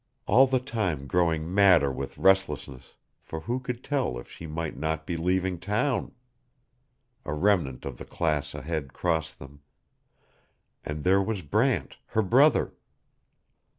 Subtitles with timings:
[0.25, 5.05] All the time growing madder with restlessness, for who could tell if she might not
[5.05, 6.13] be leaving town!
[7.23, 9.61] A remnant of the class ahead crossed them
[10.83, 12.73] and there was Brant, her brother.